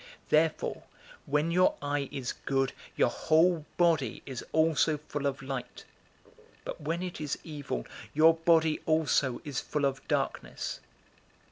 [0.29, 0.81] Therefore
[1.27, 5.85] when your eye is good, your whole body is also full of light;
[6.65, 10.79] but when it is evil, your body also is full of darkness.